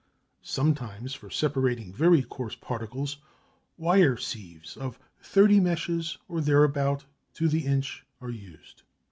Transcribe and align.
Sometimes 0.41 1.13
for 1.13 1.29
separating 1.29 1.93
very 1.93 2.23
coarse 2.23 2.55
particles 2.55 3.17
wire 3.77 4.17
sieves 4.17 4.75
of 4.75 4.97
30 5.21 5.59
meshes, 5.59 6.17
or 6.27 6.41
thereabouts, 6.41 7.05
to 7.35 7.47
the 7.47 7.67
inch 7.67 8.03
are 8.19 8.31
used. 8.31 8.81